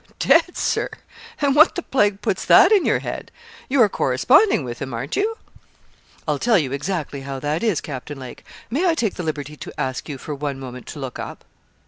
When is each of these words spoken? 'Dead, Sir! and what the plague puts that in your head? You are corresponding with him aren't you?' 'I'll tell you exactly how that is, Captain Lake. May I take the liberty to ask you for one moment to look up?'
'Dead, 0.17 0.57
Sir! 0.57 0.89
and 1.41 1.55
what 1.55 1.75
the 1.75 1.83
plague 1.83 2.21
puts 2.23 2.43
that 2.43 2.71
in 2.71 2.87
your 2.87 2.97
head? 2.97 3.29
You 3.69 3.83
are 3.83 3.87
corresponding 3.87 4.63
with 4.63 4.81
him 4.81 4.95
aren't 4.95 5.15
you?' 5.15 5.37
'I'll 6.27 6.39
tell 6.39 6.57
you 6.57 6.71
exactly 6.71 7.21
how 7.21 7.39
that 7.41 7.61
is, 7.61 7.81
Captain 7.81 8.17
Lake. 8.17 8.43
May 8.71 8.87
I 8.87 8.95
take 8.95 9.13
the 9.13 9.21
liberty 9.21 9.55
to 9.57 9.79
ask 9.79 10.09
you 10.09 10.17
for 10.17 10.33
one 10.33 10.59
moment 10.59 10.87
to 10.87 10.99
look 10.99 11.19
up?' 11.19 11.45